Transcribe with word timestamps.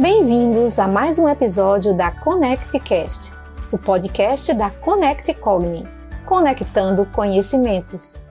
Bem-vindos 0.00 0.78
a 0.78 0.86
mais 0.86 1.18
um 1.18 1.28
episódio 1.28 1.92
da 1.92 2.12
ConnectCast, 2.12 3.32
o 3.72 3.76
podcast 3.76 4.54
da 4.54 4.70
Connect 4.70 5.34
Cogni, 5.34 5.82
conectando 6.24 7.04
conhecimentos. 7.06 8.22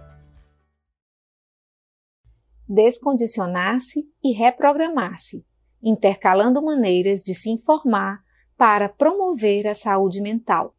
Descondicionar-se 2.65 4.07
e 4.23 4.31
reprogramar-se, 4.31 5.45
intercalando 5.83 6.63
maneiras 6.63 7.21
de 7.21 7.35
se 7.35 7.49
informar 7.49 8.23
para 8.55 8.87
promover 8.87 9.67
a 9.67 9.73
saúde 9.73 10.21
mental. 10.21 10.73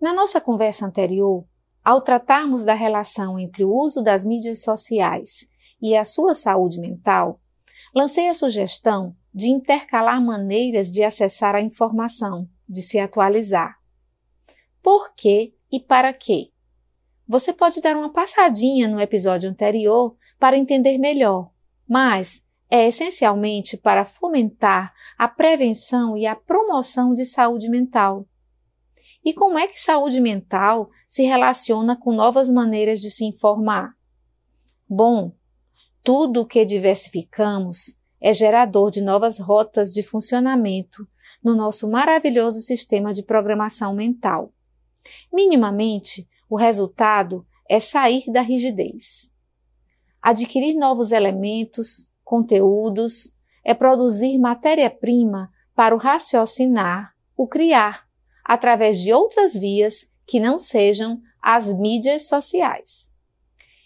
Na 0.00 0.12
nossa 0.12 0.40
conversa 0.40 0.84
anterior, 0.84 1.44
ao 1.84 2.00
tratarmos 2.00 2.64
da 2.64 2.74
relação 2.74 3.38
entre 3.38 3.62
o 3.62 3.72
uso 3.72 4.02
das 4.02 4.24
mídias 4.24 4.64
sociais 4.64 5.48
e 5.80 5.96
a 5.96 6.04
sua 6.04 6.34
saúde 6.34 6.80
mental, 6.80 7.40
lancei 7.94 8.28
a 8.28 8.34
sugestão 8.34 9.14
de 9.36 9.50
intercalar 9.50 10.18
maneiras 10.18 10.90
de 10.90 11.02
acessar 11.02 11.54
a 11.54 11.60
informação, 11.60 12.48
de 12.66 12.80
se 12.80 12.98
atualizar. 12.98 13.78
Por 14.82 15.12
quê 15.14 15.54
e 15.70 15.78
para 15.78 16.10
quê? 16.14 16.50
Você 17.28 17.52
pode 17.52 17.82
dar 17.82 17.98
uma 17.98 18.10
passadinha 18.10 18.88
no 18.88 18.98
episódio 18.98 19.50
anterior 19.50 20.16
para 20.38 20.56
entender 20.56 20.96
melhor, 20.96 21.50
mas 21.86 22.46
é 22.70 22.86
essencialmente 22.86 23.76
para 23.76 24.06
fomentar 24.06 24.94
a 25.18 25.28
prevenção 25.28 26.16
e 26.16 26.24
a 26.24 26.34
promoção 26.34 27.12
de 27.12 27.26
saúde 27.26 27.68
mental. 27.68 28.26
E 29.22 29.34
como 29.34 29.58
é 29.58 29.68
que 29.68 29.78
saúde 29.78 30.18
mental 30.18 30.88
se 31.06 31.24
relaciona 31.24 31.94
com 31.94 32.10
novas 32.10 32.48
maneiras 32.48 33.02
de 33.02 33.10
se 33.10 33.26
informar? 33.26 33.94
Bom, 34.88 35.36
tudo 36.02 36.40
o 36.40 36.46
que 36.46 36.64
diversificamos 36.64 38.00
é 38.20 38.32
gerador 38.32 38.90
de 38.90 39.02
novas 39.02 39.38
rotas 39.38 39.92
de 39.92 40.02
funcionamento 40.02 41.06
no 41.42 41.54
nosso 41.54 41.88
maravilhoso 41.88 42.60
sistema 42.60 43.12
de 43.12 43.22
programação 43.22 43.94
mental. 43.94 44.52
Minimamente, 45.32 46.28
o 46.48 46.56
resultado 46.56 47.46
é 47.68 47.78
sair 47.78 48.24
da 48.30 48.40
rigidez. 48.40 49.32
Adquirir 50.22 50.74
novos 50.74 51.12
elementos, 51.12 52.10
conteúdos, 52.24 53.36
é 53.64 53.74
produzir 53.74 54.38
matéria-prima 54.38 55.50
para 55.74 55.94
o 55.94 55.98
raciocinar, 55.98 57.14
o 57.36 57.46
criar, 57.46 58.06
através 58.44 59.00
de 59.00 59.12
outras 59.12 59.54
vias 59.54 60.12
que 60.26 60.40
não 60.40 60.58
sejam 60.58 61.20
as 61.42 61.72
mídias 61.78 62.28
sociais. 62.28 63.14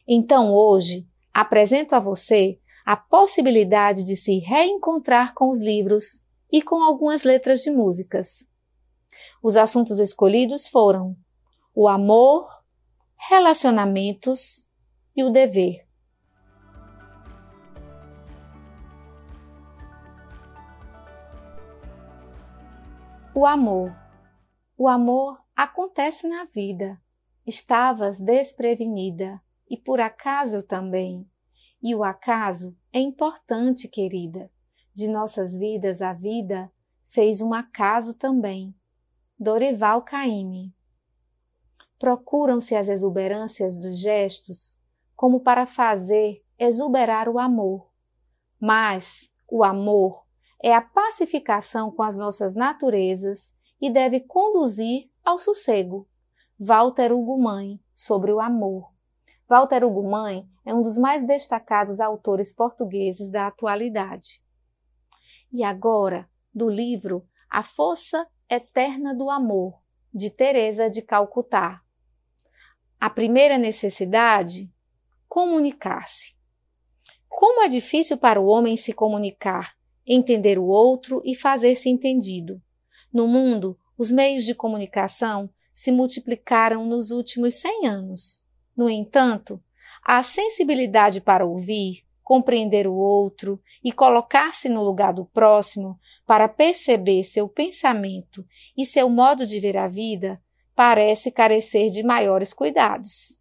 Então, 0.07 0.53
hoje, 0.53 1.07
apresento 1.33 1.95
a 1.95 2.01
você 2.01 2.60
a 2.85 2.97
possibilidade 2.97 4.03
de 4.03 4.17
se 4.17 4.39
reencontrar 4.39 5.35
com 5.35 5.49
os 5.51 5.61
livros 5.61 6.25
e 6.51 6.63
com 6.63 6.83
algumas 6.83 7.23
letras 7.23 7.61
de 7.63 7.71
músicas. 7.71 8.51
Os 9.43 9.57
assuntos 9.57 9.99
escolhidos 9.99 10.69
foram 10.69 11.17
o 11.75 11.89
amor, 11.89 12.49
relacionamentos 13.17 14.69
e 15.17 15.23
o 15.23 15.31
dever. 15.31 15.87
O 23.33 23.47
amor. 23.47 23.95
O 24.77 24.89
amor 24.89 25.39
acontece 25.55 26.29
na 26.29 26.45
vida. 26.45 27.01
Estavas 27.47 28.19
desprevenida 28.21 29.41
e 29.69 29.77
por 29.77 30.01
acaso 30.01 30.63
também. 30.63 31.30
E 31.83 31.95
o 31.95 32.05
acaso 32.05 32.77
é 32.93 33.01
importante, 33.01 33.89
querida. 33.89 34.51
De 34.95 35.09
nossas 35.09 35.57
vidas, 35.57 36.03
a 36.03 36.13
vida 36.13 36.71
fez 37.07 37.41
um 37.41 37.55
acaso 37.55 38.15
também. 38.15 38.75
Dorival 39.39 40.03
Caymmi. 40.03 40.75
Procuram-se 41.99 42.77
as 42.77 42.89
exuberâncias 42.89 43.79
dos 43.79 43.99
gestos 43.99 44.79
como 45.17 45.41
para 45.41 45.67
fazer 45.67 46.45
exuberar 46.59 47.29
o 47.29 47.39
amor. 47.39 47.91
Mas 48.59 49.33
o 49.49 49.65
amor 49.65 50.25
é 50.63 50.75
a 50.75 50.81
pacificação 50.81 51.91
com 51.91 52.03
as 52.03 52.19
nossas 52.19 52.55
naturezas 52.55 53.57
e 53.81 53.91
deve 53.91 54.21
conduzir 54.21 55.11
ao 55.25 55.39
sossego. 55.39 56.07
Walter 56.59 57.13
Ugumãe 57.13 57.81
sobre 57.95 58.31
o 58.31 58.41
amor. 58.41 58.93
Walter 59.51 59.83
Ugumãe 59.83 60.49
é 60.65 60.73
um 60.73 60.81
dos 60.81 60.97
mais 60.97 61.27
destacados 61.27 61.99
autores 61.99 62.55
portugueses 62.55 63.29
da 63.33 63.49
atualidade. 63.49 64.41
E 65.53 65.65
agora, 65.65 66.31
do 66.55 66.69
livro 66.69 67.27
A 67.51 67.61
Força 67.61 68.29
Eterna 68.49 69.13
do 69.13 69.29
Amor, 69.29 69.83
de 70.15 70.31
Teresa 70.31 70.89
de 70.89 71.03
Calcutá. 71.03 71.83
A 73.01 73.11
primeira 73.11 73.59
necessidade: 73.59 74.73
comunicar-se. 75.29 76.39
Como 77.29 77.61
é 77.63 77.69
difícil 77.69 78.19
para 78.19 78.41
o 78.41 78.47
homem 78.47 78.77
se 78.77 78.93
comunicar, 78.93 79.75
entender 80.07 80.61
o 80.61 80.67
outro 80.67 81.21
e 81.25 81.35
fazer-se 81.35 81.89
entendido. 81.89 82.63
No 83.13 83.27
mundo, 83.27 83.77
os 83.99 84.13
meios 84.13 84.45
de 84.45 84.55
comunicação 84.55 85.51
se 85.73 85.91
multiplicaram 85.91 86.87
nos 86.87 87.11
últimos 87.11 87.57
100 87.57 87.89
anos. 87.89 88.50
No 88.81 88.89
entanto, 88.89 89.63
a 90.03 90.23
sensibilidade 90.23 91.21
para 91.21 91.45
ouvir, 91.45 92.03
compreender 92.23 92.87
o 92.87 92.95
outro 92.95 93.61
e 93.85 93.93
colocar-se 93.93 94.71
no 94.71 94.83
lugar 94.83 95.13
do 95.13 95.27
próximo 95.27 96.01
para 96.25 96.49
perceber 96.49 97.23
seu 97.23 97.47
pensamento 97.47 98.43
e 98.75 98.87
seu 98.87 99.11
modo 99.11 99.45
de 99.45 99.61
ver 99.61 99.77
a 99.77 99.87
vida 99.87 100.43
parece 100.75 101.31
carecer 101.31 101.91
de 101.91 102.03
maiores 102.03 102.55
cuidados. 102.55 103.39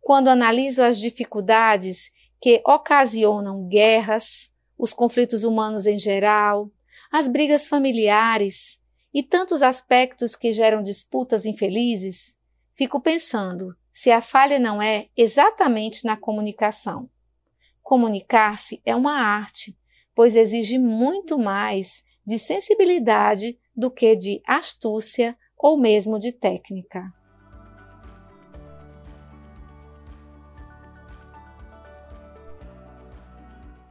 Quando 0.00 0.26
analiso 0.26 0.82
as 0.82 0.98
dificuldades 0.98 2.10
que 2.40 2.60
ocasionam 2.66 3.68
guerras, 3.68 4.52
os 4.76 4.92
conflitos 4.92 5.44
humanos 5.44 5.86
em 5.86 6.00
geral, 6.00 6.68
as 7.12 7.28
brigas 7.28 7.64
familiares 7.64 8.82
e 9.14 9.22
tantos 9.22 9.62
aspectos 9.62 10.34
que 10.34 10.52
geram 10.52 10.82
disputas 10.82 11.46
infelizes, 11.46 12.36
fico 12.74 13.00
pensando 13.00 13.76
se 13.98 14.12
a 14.12 14.20
falha 14.20 14.60
não 14.60 14.80
é 14.80 15.08
exatamente 15.16 16.04
na 16.04 16.16
comunicação. 16.16 17.10
Comunicar-se 17.82 18.80
é 18.86 18.94
uma 18.94 19.14
arte, 19.14 19.76
pois 20.14 20.36
exige 20.36 20.78
muito 20.78 21.36
mais 21.36 22.04
de 22.24 22.38
sensibilidade 22.38 23.58
do 23.74 23.90
que 23.90 24.14
de 24.14 24.40
astúcia 24.46 25.36
ou 25.56 25.76
mesmo 25.76 26.16
de 26.16 26.30
técnica. 26.30 27.12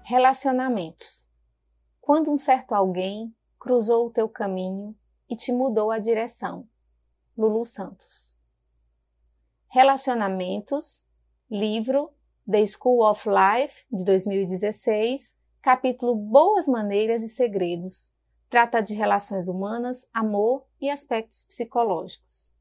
Relacionamentos. 0.06 1.30
Quando 2.00 2.32
um 2.32 2.38
certo 2.38 2.72
alguém 2.72 3.36
cruzou 3.60 4.08
o 4.08 4.10
teu 4.10 4.30
caminho 4.30 4.96
e 5.30 5.36
te 5.36 5.52
mudou 5.52 5.92
a 5.92 6.00
direção. 6.00 6.66
Lulu 7.38 7.66
Santos. 7.66 8.37
Relacionamentos, 9.70 11.06
livro 11.52 12.10
The 12.50 12.66
School 12.66 13.04
of 13.04 13.28
Life, 13.28 13.84
de 13.92 14.06
2016, 14.06 15.38
capítulo 15.62 16.16
Boas 16.16 16.70
Maneiras 16.70 17.22
e 17.22 17.28
Segredos. 17.28 18.14
Trata 18.50 18.80
de 18.80 18.94
relações 18.94 19.50
humanas, 19.50 20.10
amor 20.14 20.66
e 20.80 20.90
aspectos 20.90 21.44
psicológicos. 21.44 22.56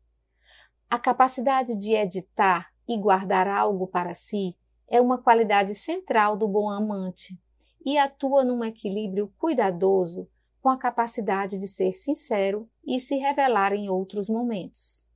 A 0.91 0.99
capacidade 0.99 1.77
de 1.77 1.94
editar 1.94 2.72
e 2.89 2.99
guardar 2.99 3.47
algo 3.47 3.87
para 3.87 4.12
si 4.12 4.56
é 4.88 5.00
uma 5.00 5.23
qualidade 5.23 5.77
central 5.77 6.37
do 6.37 6.49
bom 6.49 6.69
amante 6.69 7.41
e 7.84 7.97
atua 7.99 8.44
num 8.44 8.65
equilíbrio 8.65 9.33
cuidadoso 9.38 10.29
com 10.61 10.70
a 10.70 10.76
capacidade 10.76 11.56
de 11.56 11.69
ser 11.69 11.93
sincero 11.93 12.69
e 12.85 12.99
se 12.99 13.14
revelar 13.17 13.73
em 13.73 13.88
outros 13.88 14.29
momentos. 14.29 15.09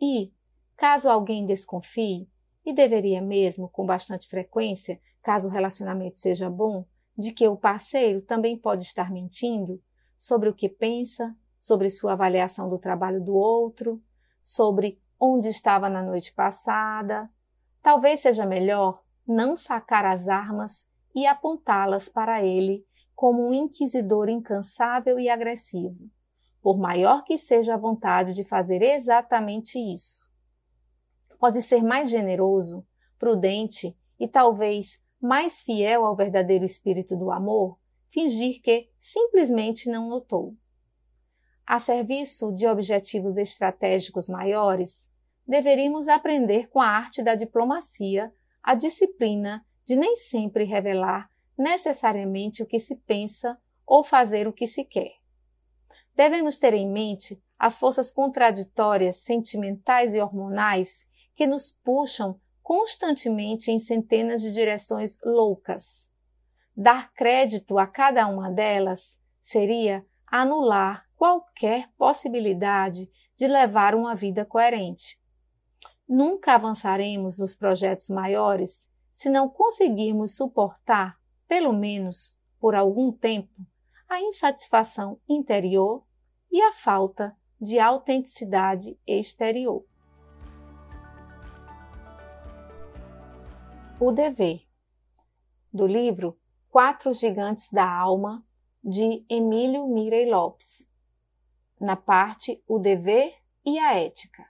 E, 0.00 0.32
Caso 0.80 1.10
alguém 1.10 1.44
desconfie, 1.44 2.26
e 2.64 2.72
deveria 2.72 3.20
mesmo 3.20 3.68
com 3.68 3.84
bastante 3.84 4.26
frequência, 4.26 4.98
caso 5.22 5.46
o 5.46 5.50
relacionamento 5.50 6.16
seja 6.16 6.48
bom, 6.48 6.86
de 7.18 7.32
que 7.32 7.46
o 7.46 7.54
parceiro 7.54 8.22
também 8.22 8.56
pode 8.56 8.84
estar 8.84 9.12
mentindo 9.12 9.78
sobre 10.16 10.48
o 10.48 10.54
que 10.54 10.70
pensa, 10.70 11.36
sobre 11.58 11.90
sua 11.90 12.14
avaliação 12.14 12.66
do 12.66 12.78
trabalho 12.78 13.22
do 13.22 13.34
outro, 13.34 14.02
sobre 14.42 14.98
onde 15.20 15.50
estava 15.50 15.90
na 15.90 16.02
noite 16.02 16.32
passada, 16.32 17.28
talvez 17.82 18.20
seja 18.20 18.46
melhor 18.46 19.02
não 19.28 19.54
sacar 19.54 20.06
as 20.06 20.30
armas 20.30 20.90
e 21.14 21.26
apontá-las 21.26 22.08
para 22.08 22.42
ele 22.42 22.86
como 23.14 23.46
um 23.46 23.52
inquisidor 23.52 24.30
incansável 24.30 25.20
e 25.20 25.28
agressivo, 25.28 26.08
por 26.62 26.78
maior 26.78 27.22
que 27.22 27.36
seja 27.36 27.74
a 27.74 27.78
vontade 27.78 28.32
de 28.32 28.44
fazer 28.44 28.80
exatamente 28.80 29.78
isso 29.78 30.29
pode 31.40 31.62
ser 31.62 31.82
mais 31.82 32.10
generoso, 32.10 32.86
prudente 33.18 33.96
e 34.18 34.28
talvez 34.28 35.02
mais 35.20 35.60
fiel 35.60 36.04
ao 36.04 36.14
verdadeiro 36.14 36.64
espírito 36.64 37.16
do 37.16 37.30
amor 37.32 37.80
fingir 38.10 38.60
que 38.60 38.90
simplesmente 38.98 39.88
não 39.88 40.08
notou. 40.08 40.54
A 41.66 41.78
serviço 41.78 42.52
de 42.52 42.66
objetivos 42.66 43.38
estratégicos 43.38 44.28
maiores, 44.28 45.12
deveríamos 45.46 46.08
aprender 46.08 46.68
com 46.68 46.80
a 46.80 46.88
arte 46.88 47.22
da 47.22 47.34
diplomacia 47.34 48.32
a 48.62 48.74
disciplina 48.74 49.64
de 49.86 49.96
nem 49.96 50.16
sempre 50.16 50.64
revelar 50.64 51.30
necessariamente 51.56 52.62
o 52.62 52.66
que 52.66 52.78
se 52.78 52.96
pensa 52.96 53.58
ou 53.86 54.02
fazer 54.02 54.48
o 54.48 54.52
que 54.52 54.66
se 54.66 54.84
quer. 54.84 55.12
Devemos 56.14 56.58
ter 56.58 56.74
em 56.74 56.90
mente 56.90 57.40
as 57.58 57.78
forças 57.78 58.10
contraditórias, 58.10 59.16
sentimentais 59.16 60.14
e 60.14 60.20
hormonais 60.20 61.08
que 61.40 61.46
nos 61.46 61.70
puxam 61.70 62.38
constantemente 62.62 63.70
em 63.70 63.78
centenas 63.78 64.42
de 64.42 64.52
direções 64.52 65.18
loucas. 65.24 66.12
Dar 66.76 67.10
crédito 67.14 67.78
a 67.78 67.86
cada 67.86 68.26
uma 68.26 68.50
delas 68.50 69.18
seria 69.40 70.04
anular 70.26 71.08
qualquer 71.16 71.88
possibilidade 71.96 73.10
de 73.38 73.46
levar 73.46 73.94
uma 73.94 74.14
vida 74.14 74.44
coerente. 74.44 75.18
Nunca 76.06 76.56
avançaremos 76.56 77.38
nos 77.38 77.54
projetos 77.54 78.10
maiores 78.10 78.92
se 79.10 79.30
não 79.30 79.48
conseguirmos 79.48 80.36
suportar, 80.36 81.18
pelo 81.48 81.72
menos 81.72 82.38
por 82.58 82.74
algum 82.74 83.10
tempo, 83.10 83.66
a 84.06 84.20
insatisfação 84.20 85.18
interior 85.26 86.04
e 86.52 86.60
a 86.60 86.70
falta 86.70 87.34
de 87.58 87.78
autenticidade 87.78 88.94
exterior. 89.06 89.88
O 94.02 94.12
dever, 94.12 94.62
do 95.70 95.86
livro 95.86 96.34
Quatro 96.70 97.12
Gigantes 97.12 97.70
da 97.70 97.86
Alma, 97.86 98.42
de 98.82 99.26
Emílio 99.28 99.86
Mirey 99.88 100.30
Lopes, 100.30 100.88
na 101.78 101.96
parte 101.96 102.64
O 102.66 102.78
Dever 102.78 103.34
e 103.62 103.78
a 103.78 103.94
Ética. 103.94 104.46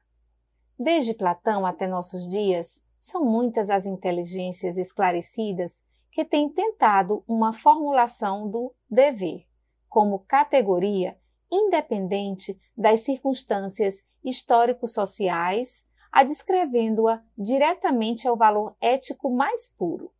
Desde 0.78 1.14
Platão 1.14 1.66
até 1.66 1.88
nossos 1.88 2.28
dias, 2.28 2.86
são 3.00 3.24
muitas 3.24 3.70
as 3.70 3.86
inteligências 3.86 4.78
esclarecidas 4.78 5.84
que 6.12 6.24
têm 6.24 6.48
tentado 6.48 7.24
uma 7.26 7.52
formulação 7.52 8.48
do 8.48 8.72
dever 8.88 9.48
como 9.88 10.20
categoria 10.20 11.18
independente 11.50 12.56
das 12.76 13.00
circunstâncias 13.00 14.04
histórico-sociais, 14.22 15.88
a 16.10 16.22
descrevendo-a 16.22 17.22
diretamente 17.36 18.26
ao 18.26 18.36
valor 18.36 18.76
ético 18.80 19.30
mais 19.30 19.68
puro. 19.68 20.12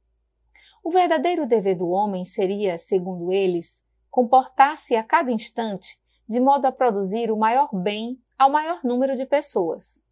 O 0.83 0.91
verdadeiro 0.91 1.47
dever 1.47 1.77
do 1.77 1.89
homem 1.89 2.25
seria, 2.25 2.79
segundo 2.79 3.33
eles, 3.33 3.85
comportar-se 4.11 4.97
a 4.97 5.03
cada 5.03 5.31
instante 5.31 6.01
de 6.29 6.39
modo 6.39 6.67
a 6.67 6.73
produzir 6.73 7.31
o 7.31 7.37
maior 7.37 7.69
bem 7.75 8.21
ao 8.39 8.51
maior 8.51 8.81
número 8.85 9.17
de 9.17 9.27
pessoas. 9.27 10.07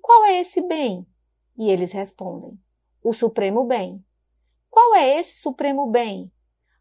Qual 0.00 0.24
é 0.26 0.38
esse 0.38 0.60
bem? 0.66 1.06
E 1.58 1.70
eles 1.70 1.92
respondem: 1.92 2.58
o 3.02 3.12
supremo 3.12 3.64
bem. 3.64 4.04
Qual 4.70 4.94
é 4.94 5.18
esse 5.18 5.40
supremo 5.40 5.90
bem? 5.90 6.32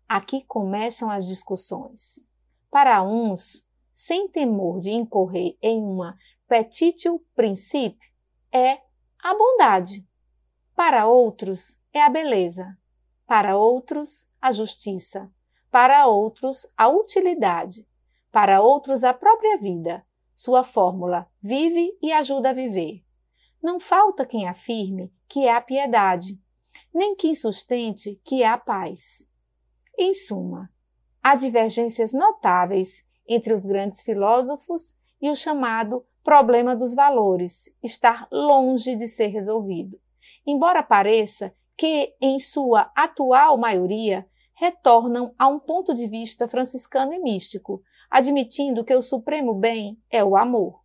Aqui 0.08 0.44
começam 0.46 1.10
as 1.10 1.28
discussões. 1.28 2.32
Para 2.70 3.04
uns, 3.04 3.68
sem 3.94 4.28
temor 4.28 4.80
de 4.80 4.92
incorrer 4.92 5.58
em 5.62 5.82
uma 5.82 6.18
petitio 6.54 7.20
principe, 7.34 8.14
é 8.52 8.80
a 9.24 9.34
bondade. 9.34 10.08
Para 10.76 11.08
outros, 11.08 11.80
é 11.92 12.00
a 12.00 12.08
beleza. 12.08 12.78
Para 13.26 13.58
outros, 13.58 14.30
a 14.40 14.52
justiça. 14.52 15.32
Para 15.72 16.06
outros, 16.06 16.68
a 16.78 16.88
utilidade. 16.88 17.88
Para 18.32 18.62
outros, 18.62 19.04
a 19.04 19.16
própria 19.16 19.58
vida. 19.58 20.06
Sua 20.36 20.64
fórmula: 20.64 21.28
vive 21.42 21.98
e 22.00 22.12
ajuda 22.12 22.52
a 22.52 22.54
viver. 22.54 23.04
Não 23.60 23.80
falta 23.80 24.24
quem 24.24 24.48
afirme 24.48 25.12
que 25.28 25.48
é 25.48 25.56
a 25.56 25.62
piedade, 25.62 26.40
nem 26.94 27.16
quem 27.16 27.34
sustente 27.34 28.22
que 28.24 28.44
é 28.44 28.48
a 28.48 28.60
paz. 28.60 29.28
Em 29.98 30.14
suma, 30.14 30.72
há 31.20 31.34
divergências 31.34 32.14
notáveis 32.14 33.04
entre 33.28 33.56
os 33.56 33.66
grandes 33.66 34.04
filósofos 34.04 34.96
e 35.20 35.32
o 35.32 35.36
chamado 35.36 36.06
problema 36.24 36.76
dos 36.76 36.94
valores 36.94 37.76
estar 37.84 38.28
longe 38.32 38.96
de 38.96 39.08
ser 39.08 39.28
resolvido, 39.28 40.00
embora 40.46 40.82
pareça 40.82 41.54
que, 41.78 42.16
em 42.22 42.40
sua 42.40 42.92
atual 42.96 43.58
maioria, 43.58 44.26
retornam 44.56 45.34
a 45.38 45.48
um 45.48 45.60
ponto 45.60 45.94
de 45.94 46.08
vista 46.08 46.48
franciscano 46.48 47.14
e 47.14 47.20
místico, 47.20 47.82
admitindo 48.10 48.84
que 48.84 48.96
o 48.96 49.02
supremo 49.02 49.54
bem 49.54 50.00
é 50.10 50.24
o 50.24 50.38
amor. 50.38 50.82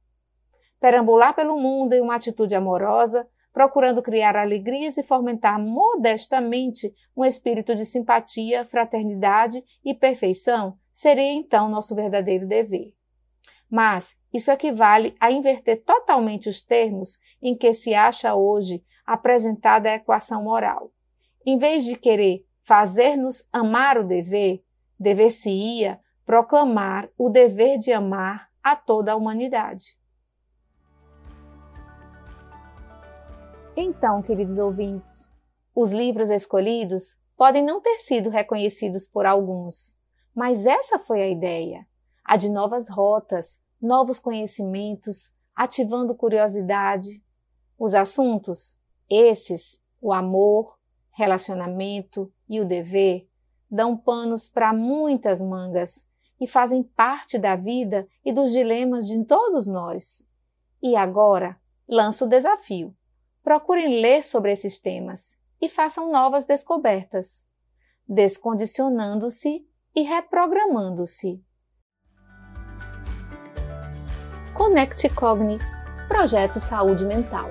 Perambular 0.81 1.35
pelo 1.35 1.59
mundo 1.59 1.93
em 1.93 2.01
uma 2.01 2.15
atitude 2.17 2.55
amorosa 2.55 3.29
procurando 3.59 4.03
criar 4.03 4.37
alegrias 4.37 4.99
e 4.99 5.03
fomentar 5.03 5.61
modestamente 5.61 6.95
um 7.17 7.25
espírito 7.25 7.75
de 7.75 7.85
simpatia, 7.85 8.65
fraternidade 8.65 9.61
e 9.85 9.93
perfeição, 9.93 10.79
seria 10.93 11.33
então 11.33 11.69
nosso 11.69 11.93
verdadeiro 11.95 12.47
dever. 12.47 12.98
Mas 13.71 14.19
isso 14.33 14.51
equivale 14.51 15.15
a 15.21 15.31
inverter 15.31 15.83
totalmente 15.85 16.49
os 16.49 16.63
termos 16.63 17.19
em 17.43 17.57
que 17.57 17.73
se 17.73 17.95
acha 17.95 18.35
hoje 18.35 18.85
apresentada 19.07 19.91
a 19.91 19.95
equação 19.95 20.43
moral. 20.43 20.91
Em 21.45 21.57
vez 21.59 21.85
de 21.85 21.97
querer 21.97 22.47
fazer-nos 22.63 23.47
amar 23.53 23.99
o 23.99 24.07
dever, 24.07 24.63
dever-se-ia 24.99 26.01
proclamar 26.25 27.09
o 27.17 27.31
dever 27.31 27.79
de 27.79 27.91
amar 27.91 28.51
a 28.63 28.77
toda 28.77 29.13
a 29.13 29.17
humanidade. 29.17 29.99
Então, 33.75 34.21
queridos 34.23 34.59
ouvintes, 34.59 35.33
os 35.75 35.93
livros 35.93 36.29
escolhidos 36.29 37.19
podem 37.37 37.63
não 37.63 37.81
ter 37.81 37.99
sido 38.01 38.29
reconhecidos 38.29 39.07
por 39.07 39.25
alguns, 39.25 39.99
mas 40.35 40.67
essa 40.67 40.99
foi 40.99 41.23
a 41.23 41.29
ideia, 41.29 41.87
a 42.29 42.37
de 42.37 42.51
novas 42.51 42.91
rotas, 42.91 43.65
novos 43.81 44.19
conhecimentos, 44.19 45.33
ativando 45.57 46.15
curiosidade. 46.15 47.25
Os 47.79 47.95
assuntos, 47.95 48.79
esses, 49.09 49.83
o 49.99 50.13
amor, 50.13 50.79
relacionamento 51.11 52.31
e 52.47 52.61
o 52.61 52.69
dever, 52.69 53.27
dão 53.71 53.97
panos 53.97 54.47
para 54.47 54.75
muitas 54.75 55.41
mangas 55.41 56.07
e 56.39 56.47
fazem 56.47 56.83
parte 56.83 57.39
da 57.39 57.57
vida 57.57 58.07
e 58.23 58.31
dos 58.31 58.53
dilemas 58.53 59.09
de 59.09 59.25
todos 59.25 59.67
nós. 59.67 60.31
E 60.83 60.95
agora 60.95 61.59
lanço 61.89 62.27
o 62.27 62.29
desafio 62.29 62.95
procurem 63.43 64.03
ler 64.03 64.23
sobre 64.23 64.53
esses 64.53 64.79
temas 64.79 65.41
e 65.59 65.67
façam 65.67 66.13
novas 66.13 66.45
descobertas, 66.45 67.49
descondicionando-se 68.07 69.67
e 69.97 70.03
reprogramando-se. 70.03 71.43
Conecte 74.69 75.09
Cogni 75.09 75.59
Projeto 76.09 76.61
Saúde 76.61 77.03
Mental. 77.07 77.51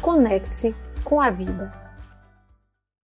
Conecte-se 0.00 0.74
com 1.04 1.20
a 1.20 1.28
vida. 1.28 1.70